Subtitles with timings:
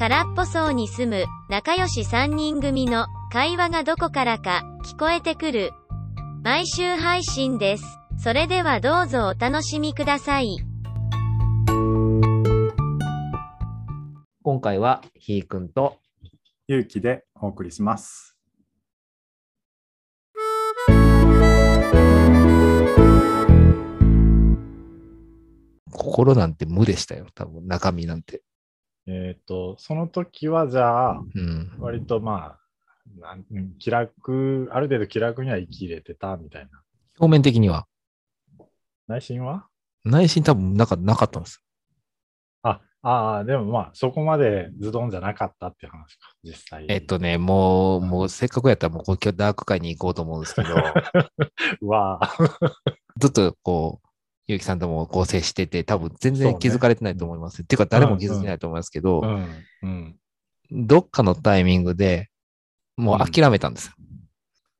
[0.00, 5.72] 空っぽ層に住む仲良し3人組の会話がどこからか聞こえてくる。
[6.42, 7.84] 毎週配信です。
[8.16, 10.56] それではどうぞお楽しみください。
[14.42, 15.98] 今回はひーくんと
[16.66, 18.38] 勇気でお送りします。
[25.92, 28.40] 心なんて無でしたよ、多分中身なんて。
[29.12, 31.72] えっ、と、その時はじゃあ、うん。
[31.80, 36.82] 割とまあ、なんうん気楽、ある程度気楽には生きれてたみたいな。
[37.18, 37.86] 表面的には？
[39.08, 39.66] 内心は？
[40.04, 41.60] 内心多分なかなかったんです。
[42.62, 46.86] あ、ああ、でもまあ、そこまでズドンじゃなかったっていう話か、実際。
[46.88, 50.68] えっとね、もう、もうせっかくやったらもう今日ダーク会に行こうと思うんですけど、
[51.82, 52.36] うわあ、
[53.18, 54.09] ずっとこう、
[54.50, 57.62] ゆうきさんとも合成してて、多分全然気づかれてないと思います。
[57.62, 59.48] っていうか誰も気づいてないと思いますけど、うん、
[59.82, 60.16] うん。
[60.70, 62.30] どっかのタイミングで
[62.96, 63.92] もう諦めたんですよ。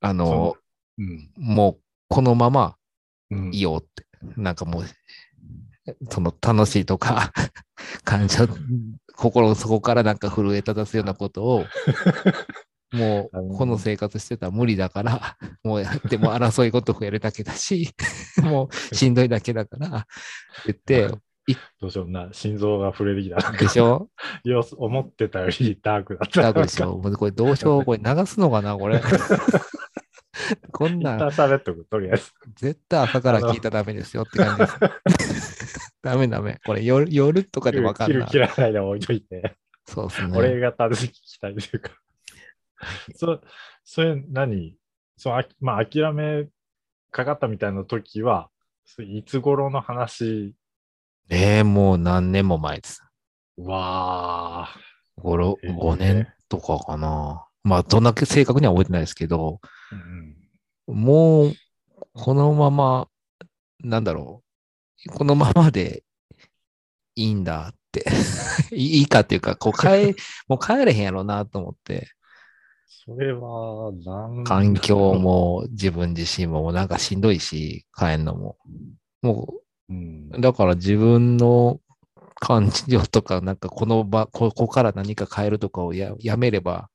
[0.00, 0.56] あのそ、
[0.98, 2.76] うん、もうこのまま
[3.30, 3.54] うん。
[3.54, 4.06] いいよって。
[4.36, 4.84] なんかもう、
[6.10, 7.32] その楽しいとか、
[8.04, 8.46] 感情、
[9.14, 11.64] 心の底からなんか震え立たすようなことを、
[12.94, 17.90] もうこの生活してたら無理だから、 もうやっても争い事増えるだけだし、
[18.42, 20.06] もうしんどいだけだから、
[20.64, 21.08] 言って、
[21.80, 23.52] どうしような、心臓が震えてきた。
[23.52, 24.08] でしょ？
[24.78, 26.42] 思ってたよりダークだった。
[26.42, 29.02] ダークでしょもうこれどうしようこれ流すのかなこれ。
[30.72, 32.32] こん一なん旦喋っとく、とりあえず。
[32.56, 35.94] 絶対朝から聞いたらダメですよって感じです。
[36.02, 36.60] ダメダメ。
[36.64, 38.28] これ夜夜とかでわかんない。
[38.28, 39.54] 切る切らないで置いといて。
[39.86, 40.36] そうですね。
[40.36, 41.90] 俺が正しく聞きたいというか。
[43.14, 43.40] そ
[43.84, 44.76] それ何？
[45.16, 46.48] そうあまあ、諦め
[47.10, 48.50] かかったみたいな時は、
[48.98, 50.54] いつ頃の話？
[51.30, 53.02] えー、もう何年も前です。
[53.56, 57.46] わー5、ろえー5年とかかな。
[57.62, 59.60] まあ、どんだけ正確には覚えてないですけど、
[59.90, 60.44] うん
[60.86, 61.54] もう、
[62.12, 63.08] このまま、
[63.80, 64.42] なんだろ
[65.06, 65.10] う。
[65.10, 66.04] このままで
[67.14, 68.04] いいんだって。
[68.72, 70.14] いいかっていうか、こう帰、
[70.46, 72.13] もう帰れへんやろうなと思って、
[73.06, 78.56] それは何環境も自分自身もなんかしんどいし、帰んのも。
[79.20, 79.54] も
[79.90, 81.80] うんう、だから自分の
[82.36, 86.88] 感情とか、なんかこの場、 ここから何か変えるとかをややめれば、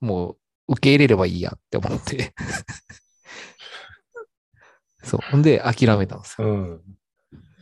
[0.00, 0.36] も
[0.68, 2.32] う受け入れればいいやって思って。
[5.04, 5.20] そう。
[5.30, 6.48] ほんで諦めたんですよ。
[6.48, 6.80] うん。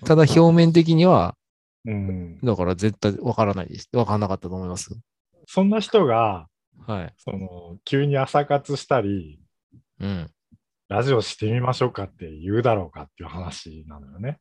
[0.04, 1.36] ただ表面的には、
[1.84, 2.38] うん。
[2.40, 3.88] だから絶対わからないです。
[3.92, 4.96] わからなかったと思います。
[5.46, 6.46] そんな人が、
[6.78, 7.14] はい。
[7.18, 9.40] その、急に朝活したり、
[10.00, 10.30] うん。
[10.88, 14.40] ラジオしてみましょうかって言うだろうかっていう話なのよね。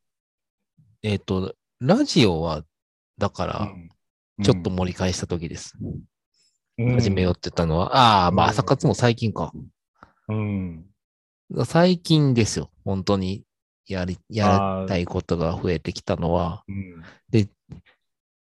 [1.03, 2.63] えっ、と、ラジオは、
[3.17, 3.71] だから、
[4.43, 5.75] ちょっと盛り返した時です。
[5.79, 6.01] うん
[6.77, 9.51] 始めようって言ったのは、ああ、まあうん朝活も最近か。
[10.29, 10.85] うん。
[11.65, 12.71] 最近ですよ。
[12.83, 13.43] 本当に
[13.85, 16.63] やり、やりたいことが増えてきたのは。
[16.67, 17.03] うん。
[17.29, 17.49] で、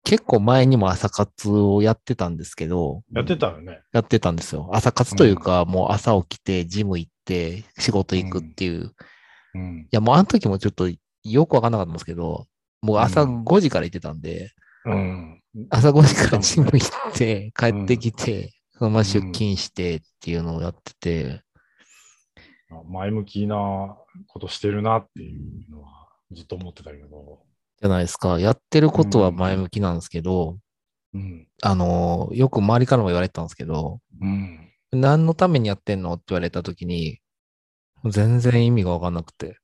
[0.03, 3.81] 結構前にも朝活をやってたんですけど、やってたよね。
[3.93, 4.69] やってたんですよ。
[4.73, 8.85] 朝活というか、もう朝起きて、ジム行って、仕事行くっていう。
[8.85, 8.87] い
[9.55, 9.87] うん。
[9.91, 10.89] や、もうあの時もちょっと
[11.23, 12.47] よくわかんなかったんですけど、
[12.81, 14.51] もう朝うん5時から行ってたんで、
[14.85, 15.41] うん。
[15.69, 21.43] 朝5時からジム行って、帰ってきて、そのまま出勤してっていうのをやってて、
[22.89, 23.97] 前向きな
[24.27, 27.43] ことしてるなっていうのはずっと思ってたけど。
[27.81, 28.39] じゃないですか。
[28.39, 30.57] やってることは前向きなんですけど、
[31.13, 31.47] うん。
[31.61, 34.71] あの、よく周りからも言われてたんですけど、うん。
[34.91, 37.19] 何のためにやってんのって言われた時に、
[38.05, 39.57] 全然意味がわかんなくて。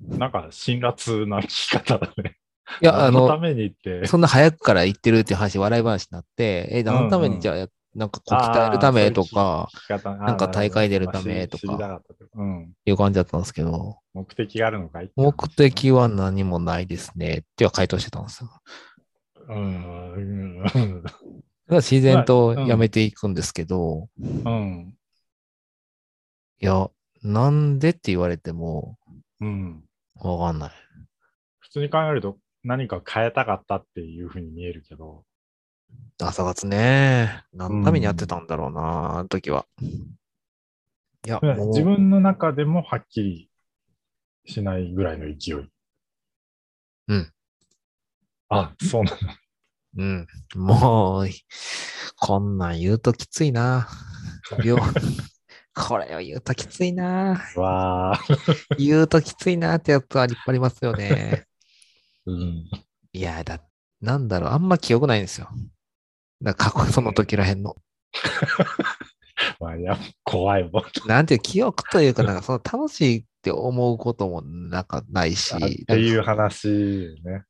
[0.00, 2.36] なんか辛辣な聞き方だね。
[2.80, 4.06] いや、あ何のたの、めにって。
[4.06, 12.02] そんな早くから言ってるっていう話、笑い話になって、え、何のためにじゃあや、なんかこう鍛えるためとか、ななんか大会出るためとか。
[12.84, 18.50] いう感じだったんですけど、目的があるのかい目的は何もないですねっては回答してたんですよ。
[19.48, 20.64] うん。
[21.70, 24.94] 自然とやめていくんですけど、うん。
[26.60, 26.90] いや、
[27.22, 28.98] なんでって言われても、
[29.40, 29.84] うん。
[30.16, 30.72] わかんない。
[31.60, 35.24] 普通に考えると何か変えたかったっていうふうに見えるけど。
[36.18, 37.44] 朝活ね。
[37.52, 39.66] 何のためにやってたんだろうな、あの時は。
[41.26, 43.50] いや、自分の中でもはっきり
[44.46, 45.70] しないぐらいの勢い。
[47.08, 47.32] うん。
[48.48, 49.18] あ、そうなの。
[49.96, 50.26] うん。
[50.56, 51.28] もう、
[52.16, 53.88] こんなん言うときついな。
[54.62, 54.80] 病
[55.74, 57.42] これを言うときついな。
[57.56, 58.20] わあ。
[58.78, 61.46] 言うときついなってやつは立派ありますよね。
[62.26, 62.70] うん。
[63.12, 63.60] いや、だ、
[64.00, 65.48] なんだろう、あんま記憶ないんですよ。
[66.40, 67.76] なんか過去その時らへんの。
[69.60, 70.82] まあ、いや、怖いもん。
[71.06, 75.54] なんていう記憶というか、なんかその楽しいって思うこともなんかないし。
[75.56, 76.68] っていう話
[77.24, 77.44] ね。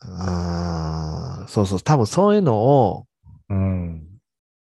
[0.00, 1.48] うーん。
[1.48, 1.80] そうそう。
[1.80, 3.06] 多分そういうのを、
[3.48, 4.06] うん。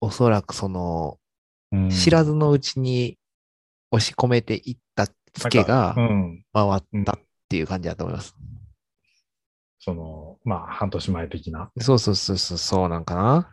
[0.01, 1.19] おそらくその、
[1.73, 3.17] うん知らずのうちに
[3.91, 6.45] 押し込めていったツケがうん。
[6.53, 8.37] 回ったっていう感じだと思います。
[9.85, 11.73] その、まあ、半年前的な。
[11.81, 13.51] そうそうそうそう、そうなんかな。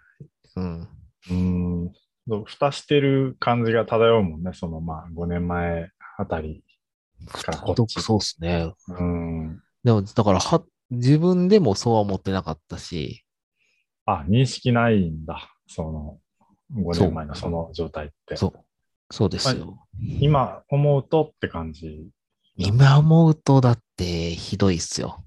[0.55, 0.87] うん。
[1.31, 1.91] うん。
[2.45, 4.51] 蓋してる感じが漂うもんね。
[4.53, 6.63] その、まあ、5年前あたり
[7.41, 7.99] からこっち。
[7.99, 8.71] そうっすね。
[8.89, 9.59] うん。
[9.83, 13.25] でも、だからは、自分でもそうは思ってなかったし、
[14.05, 15.49] あ、認識ないんだ。
[15.67, 16.19] その、
[16.75, 18.35] 5そう年前のその状態って。
[18.35, 18.65] そう。
[19.09, 19.87] そうですよ。
[20.19, 22.07] 今思うとって感じ。
[22.55, 25.23] 今思うと、だって、ひどいっすよ。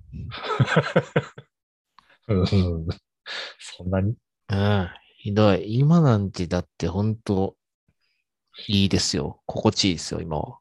[2.28, 2.46] うん
[3.58, 4.14] そんなに？
[4.50, 4.88] うん。
[5.18, 5.78] ひどい。
[5.78, 7.56] 今なんて、だって、本当
[8.68, 9.40] いいですよ。
[9.46, 10.58] 心地いいですよ、今は。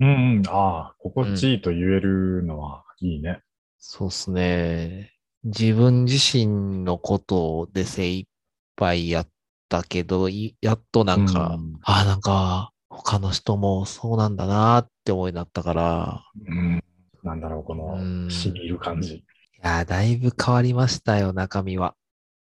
[0.00, 0.42] うんうん。
[0.48, 3.40] ああ、心地いいと言えるのはいいね。
[3.78, 5.12] そうっすね。
[5.44, 8.28] 自分自身のことで精一
[8.76, 9.28] 杯やっ
[9.68, 16.84] たけど、いやっとなんか、うんああ、なんか、他の人もそうなんだなって思いになったから、うん。
[17.24, 19.14] なんだろう、このうん、染み入る感じ。
[19.16, 19.24] い
[19.62, 21.94] やー、だいぶ変わりましたよ、中身は。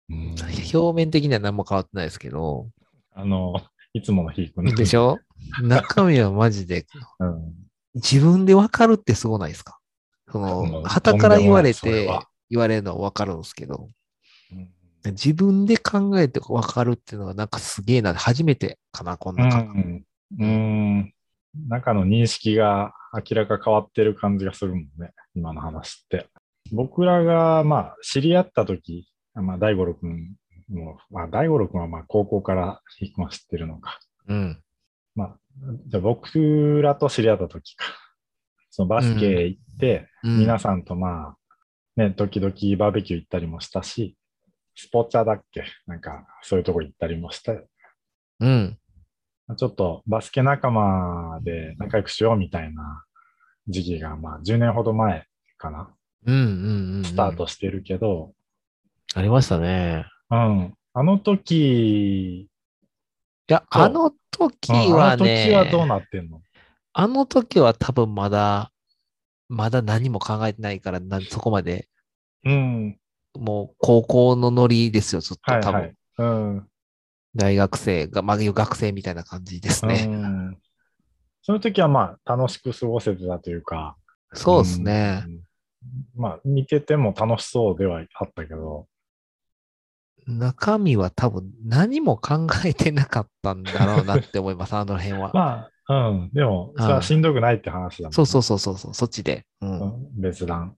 [0.10, 0.36] うん
[0.74, 2.70] 表面的には何も変わってないですけど、
[3.14, 3.56] あの、
[3.94, 5.18] いつものでしょ？
[5.64, 6.86] 中身はマジで、
[7.20, 7.54] うん。
[7.96, 9.80] 自分でわかるってすごないですか？
[10.32, 12.10] そもの、う旗から言われて
[12.50, 13.90] 言われるのはわかるんですけど、
[14.52, 14.70] うん
[15.06, 19.78] 自分で考えてわかるっていうのがなんかすげえな、初めてかな、こんな感覚。
[19.80, 20.06] うん。
[20.40, 21.14] うん。
[21.68, 25.14] 中の認識が明らか変わってる感じがするもんね。
[25.36, 26.28] 今の話って。
[26.72, 30.36] 僕らが、まあ、知り合った時、まあ、大五郎くん
[30.70, 34.00] も、まあ、大五郎くんはまあ、高校からヒくんは知ってるのか。
[34.28, 34.62] うん。
[35.16, 35.38] まあ、
[35.88, 37.86] じゃあ僕らと知り合った時か。
[38.70, 41.38] そのバスケ行って、うん皆さんとまあ、
[41.96, 44.18] ね、時々バーベキュー行ったりもしたし、
[44.76, 45.64] スポチャだっけ？
[45.88, 47.66] なんか、そういうとこ行ったりもしたよ
[48.42, 48.78] うん。
[49.58, 53.04] ちょっとバスケ仲間で仲良くしようみたいな
[53.68, 55.26] 時期が、まあ10年ほど前
[55.58, 55.94] かな。
[56.26, 57.04] うんうんうん。
[57.04, 58.34] スタートしてるけど、
[59.14, 60.06] ありましたね。
[60.32, 60.74] うん。
[60.94, 62.48] あの時、い
[63.48, 66.42] や、あの時うんあのはね、時はどうなってんの？
[66.94, 68.72] あの時は多分まだ、
[69.48, 71.88] まだ何も考えてないから、なそこまで、
[72.44, 72.98] うん。
[73.38, 75.74] もう高校のノリですよ、ずっと多分。
[75.74, 75.96] はいはい。
[76.18, 76.68] うん。
[77.36, 80.06] 大学生が、まあ、学生みたいな感じですうね。
[80.06, 80.58] ん。
[81.42, 83.98] その時はまあ楽しく過ごせてたというか。
[84.34, 85.24] そうですね。
[85.26, 85.42] うん。
[86.16, 88.88] まあ見てても楽しそうではあったけど。
[90.28, 95.32] 中身は多分何も考えてなかったんだろうなって思います、 あの辺は。
[95.34, 96.32] まあ、うん。
[96.34, 99.46] でも、それはしんどくないって話だもんねそうそうそうそうそう、そっちで。
[99.62, 99.80] うん。
[99.82, 100.76] うん別段。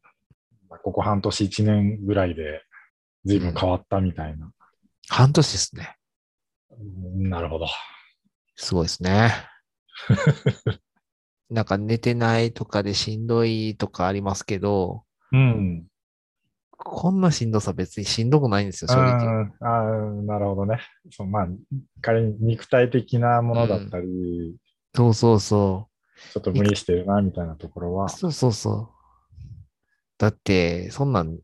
[0.69, 2.61] まあここ半年一年ぐらいで
[3.23, 4.51] 随分変わったみたいな。
[5.07, 5.95] 半年ですね。
[6.79, 7.67] うんなるほど。
[8.55, 9.31] すごいですね。
[11.49, 15.87] なんか寝てないとかでしんどいとかありますけど、うん。
[16.77, 19.27] こんなしんどさ別にしんどくないんですよ、正直。
[19.27, 20.79] うんあーなるほどね。
[21.11, 21.47] そうまあ、
[22.01, 24.55] 仮に肉体的なものだったり、
[24.95, 25.89] そうそうそ
[26.33, 28.09] ちょっと無理してるな、みたいなところはう。。
[28.09, 28.89] そうそうそう。
[30.17, 31.37] だって、そんなん、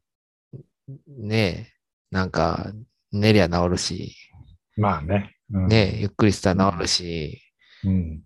[1.07, 1.73] ねえ、
[2.11, 2.71] なんか、
[3.11, 4.15] 寝りゃ治るし、
[4.75, 5.35] まあね。
[5.51, 7.41] うん、ねえ、ゆっくりしたら治るし、
[7.83, 8.21] うん。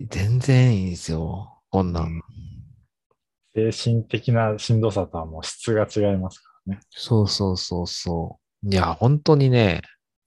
[0.00, 2.22] 全然いいんですよ、こんなん。
[3.54, 6.80] 精神的なしんどさとはもう質が違いますからね。
[6.90, 8.68] そうそうそうそう。
[8.68, 9.82] いや、本当にね、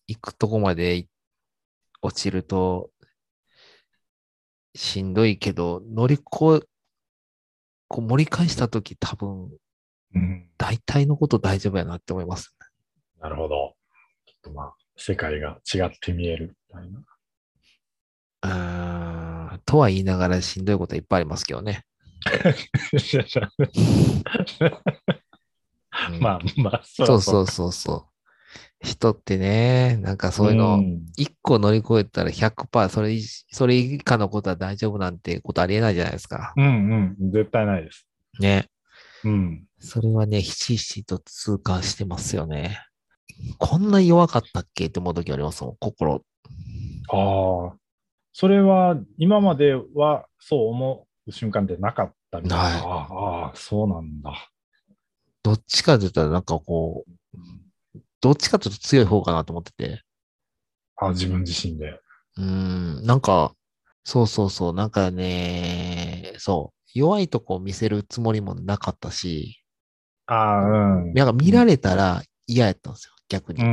[0.07, 1.07] 行くとこまでい
[2.01, 2.89] 落ちると、
[4.73, 6.67] しんどいけど、乗り越え、
[7.87, 9.51] こう盛り返したとき多分、
[10.13, 10.49] うん。
[10.57, 12.55] 大体のこと大丈夫やなって思います。
[13.19, 13.75] なるほど。
[14.25, 16.99] ちょっとまあ、世界が違って見えるみたいな。
[18.43, 21.85] うーん、とは言いながらしんどいことはいっぱいありますけどね。
[26.09, 28.87] うんまあまあ、そそうそうそうそう。
[28.87, 36.53] 人ってね、なんかそういうの、ん一個乗り越えたら100%それ以、それ以下のことは大丈夫なんてことありえないじゃないですか。
[36.55, 37.31] うんうん。
[37.31, 38.07] 絶対ないです。
[38.39, 38.67] ね。
[39.23, 39.65] うん。
[39.79, 42.79] それはね、ひしひしと痛感してますよね。
[43.57, 46.23] こんな弱かったっけって思う時ありますもん、心。
[47.09, 47.77] ああ。
[48.33, 52.87] それは、今まではそう思う瞬間ってなかったみたいな。
[52.87, 54.33] ああ、そうなんだ。
[55.43, 57.11] どっちかと言ったらなんかこう、
[58.21, 60.03] どっちかというと強い方かなと思ってて。
[60.97, 61.99] あ、自分自身で。
[62.37, 63.53] うーん、なんか、
[64.03, 69.61] そうそうそう、なんかね、そう、弱いとこを見せるつもりもなかったし、
[70.27, 71.13] ああ、うん。
[71.13, 73.63] なんか見られたら嫌やったんですよ、逆に。
[73.63, 73.69] うん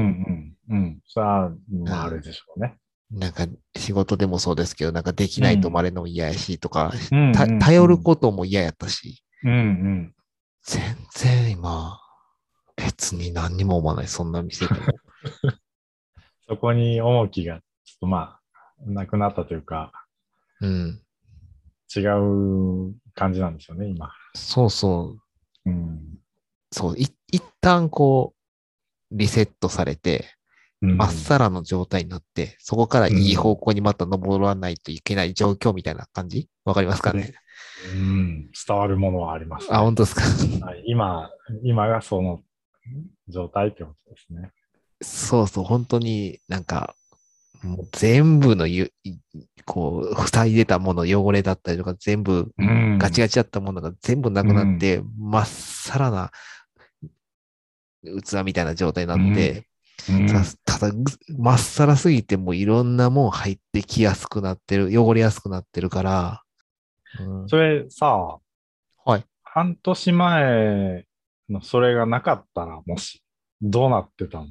[0.71, 1.01] うんうん。
[1.13, 1.51] さあ、
[1.85, 2.79] まあ、あれでしょうね。
[3.11, 3.47] なんか
[3.77, 10.15] 仕事でもそうですけど、なんかできないと思われるのも嫌やしとか、うんた頼ることも嫌やったし、うんうん。
[10.63, 11.99] 全然今、
[12.77, 14.81] 別に何にも思わない、そんな店でも。
[16.49, 18.41] そこに重きが、ちょっとまあ、
[18.87, 19.93] なくなったというか、
[20.61, 21.03] うん。
[21.95, 24.13] 違う感じなんですよね、今。
[24.35, 25.17] そうそ
[25.65, 26.19] う、うん。
[26.71, 28.38] そう、い一旦こう、
[29.11, 30.27] リセットされて、
[30.81, 30.97] うん。
[30.97, 36.49] まっさらの状態になって、そこからいい方向にまた登らないといけない状況みたいな感じ？
[36.65, 37.35] わかりますかね、
[37.95, 39.77] うん、伝わるものはあります、ね。
[39.77, 40.23] あ、本当ですか？
[40.65, 40.85] はい。
[40.87, 41.31] 今、
[41.65, 42.43] 今がその
[43.29, 44.53] 状態ってことですね。
[45.03, 46.95] そうそう、本当になんか、
[47.65, 49.17] もう全部のゆ、い
[49.65, 52.99] こう、塞いでたもの、汚れだったりとか、全部うん。
[52.99, 56.31] ガチガチだったものが全部なくなって、まっさらな
[58.03, 59.67] 器みたいな状態になって、
[60.09, 60.27] うん。
[60.27, 61.05] たただ、ぐ
[61.39, 66.43] まっさらすぎてもういろんなもん入ってきやすくなってる、汚れやすくなってるから、
[67.21, 67.49] うん。
[67.49, 68.39] それさ、
[69.05, 69.25] はい。
[69.43, 71.05] 半年前
[71.49, 73.23] のそれがなかったら、もし、
[73.61, 74.47] どうなってたの？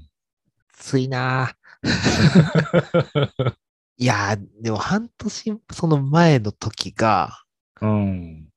[0.74, 1.56] ついなぁ。
[4.00, 7.42] いやー、でも半年、その前の時が、
[7.82, 8.50] うん。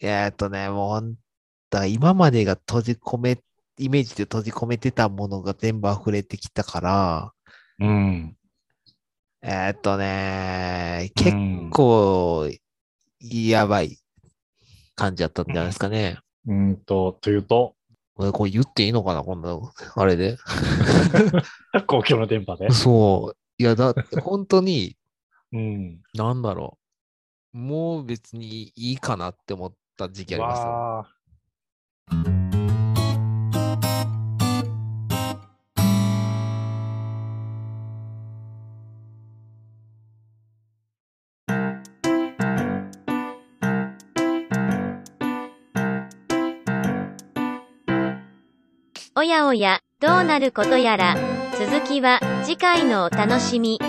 [0.00, 1.16] えーっとね、もう
[1.88, 3.42] 今までが閉じ込め、
[3.78, 7.32] イメージで閉じ込めてたものが全部溢れてきたから、
[7.80, 8.36] うん。
[9.42, 12.50] えーっとね、結結構、
[13.20, 13.98] やばい
[14.96, 16.18] 感じだったんじゃないですかね。
[16.46, 17.74] うんと、というと、
[18.14, 19.56] これこれ言っていいのかなこんな、
[19.94, 20.38] あれで。
[21.86, 22.70] 公共の電波で？
[22.72, 23.36] そう。
[23.58, 24.96] いや、だって本当に、
[25.52, 26.00] うん。
[26.14, 26.78] なんだろ
[27.54, 27.58] う。
[27.58, 32.18] もう別にいいかなって思った時期あります
[32.56, 32.57] よ。
[49.18, 51.16] おやおや、どうなることやら。
[51.58, 53.80] 続きは次回のお楽しみ。